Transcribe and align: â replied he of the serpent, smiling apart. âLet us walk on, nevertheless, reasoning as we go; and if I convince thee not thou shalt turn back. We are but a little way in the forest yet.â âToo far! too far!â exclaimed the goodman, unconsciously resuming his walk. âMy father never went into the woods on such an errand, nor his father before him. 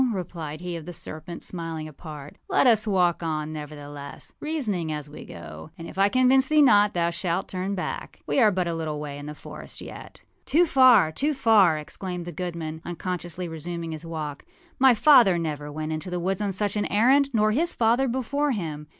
â 0.01 0.13
replied 0.15 0.61
he 0.61 0.75
of 0.75 0.87
the 0.87 0.93
serpent, 0.93 1.43
smiling 1.43 1.87
apart. 1.87 2.39
âLet 2.49 2.65
us 2.65 2.87
walk 2.87 3.21
on, 3.21 3.53
nevertheless, 3.53 4.33
reasoning 4.39 4.91
as 4.91 5.07
we 5.07 5.23
go; 5.23 5.69
and 5.77 5.87
if 5.87 5.95
I 5.95 6.09
convince 6.09 6.47
thee 6.47 6.63
not 6.63 6.95
thou 6.95 7.11
shalt 7.11 7.47
turn 7.47 7.75
back. 7.75 8.19
We 8.25 8.39
are 8.39 8.49
but 8.49 8.67
a 8.67 8.73
little 8.73 8.99
way 8.99 9.19
in 9.19 9.27
the 9.27 9.35
forest 9.35 9.79
yet.â 9.79 10.47
âToo 10.47 10.65
far! 10.65 11.11
too 11.11 11.35
far!â 11.35 11.79
exclaimed 11.79 12.25
the 12.25 12.31
goodman, 12.31 12.81
unconsciously 12.83 13.47
resuming 13.47 13.91
his 13.91 14.03
walk. 14.03 14.43
âMy 14.81 14.97
father 14.97 15.37
never 15.37 15.71
went 15.71 15.91
into 15.91 16.09
the 16.09 16.19
woods 16.19 16.41
on 16.41 16.51
such 16.51 16.75
an 16.75 16.87
errand, 16.91 17.29
nor 17.31 17.51
his 17.51 17.75
father 17.75 18.07
before 18.07 18.53
him. 18.53 18.87